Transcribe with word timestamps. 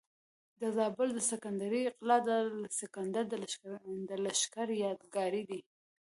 د 0.61 0.63
زابل 0.77 1.09
د 1.13 1.19
سکندرۍ 1.31 1.83
قلا 1.99 2.17
د 2.27 2.29
الکسندر 2.43 3.23
د 4.09 4.11
لښکر 4.23 4.67
یادګار 4.83 5.33
دی 5.49 5.61